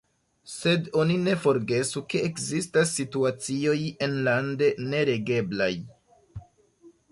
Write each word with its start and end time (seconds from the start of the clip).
Sed 0.51 0.87
oni 1.01 1.17
ne 1.27 1.35
forgesu, 1.43 2.03
ke 2.13 2.21
ekzistas 2.29 2.95
situacioj 3.01 3.77
enlande 4.09 4.73
neregeblaj. 4.89 5.71